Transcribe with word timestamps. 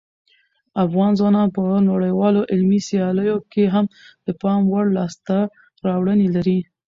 افغان 0.83 1.11
ځوانان 1.19 1.47
په 1.55 1.61
نړیوالو 1.91 2.41
علمي 2.51 2.79
سیالیو 2.87 3.37
کې 3.51 3.63
هم 3.73 3.85
د 4.25 4.27
پام 4.41 4.61
وړ 4.71 4.85
لاسته 4.97 5.35
راوړنې 5.87 6.27
لري. 6.35 6.59